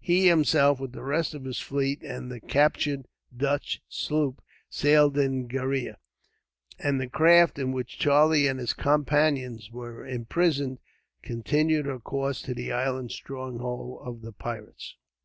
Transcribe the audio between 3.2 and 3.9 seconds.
Dutch